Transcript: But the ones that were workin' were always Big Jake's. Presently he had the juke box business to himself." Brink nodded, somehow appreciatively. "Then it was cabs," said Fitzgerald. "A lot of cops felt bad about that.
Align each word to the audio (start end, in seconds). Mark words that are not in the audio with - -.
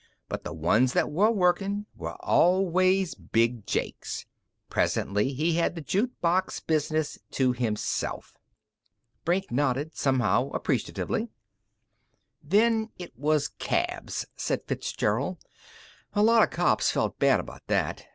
But 0.27 0.43
the 0.43 0.51
ones 0.51 0.93
that 0.93 1.11
were 1.11 1.29
workin' 1.29 1.85
were 1.95 2.15
always 2.25 3.13
Big 3.13 3.67
Jake's. 3.67 4.25
Presently 4.67 5.31
he 5.31 5.53
had 5.57 5.75
the 5.75 5.81
juke 5.81 6.09
box 6.21 6.59
business 6.59 7.19
to 7.29 7.53
himself." 7.53 8.35
Brink 9.25 9.51
nodded, 9.51 9.95
somehow 9.95 10.49
appreciatively. 10.53 11.29
"Then 12.41 12.89
it 12.97 13.13
was 13.15 13.47
cabs," 13.59 14.25
said 14.35 14.63
Fitzgerald. 14.65 15.37
"A 16.13 16.23
lot 16.23 16.41
of 16.41 16.49
cops 16.49 16.89
felt 16.89 17.19
bad 17.19 17.39
about 17.39 17.61
that. 17.67 18.07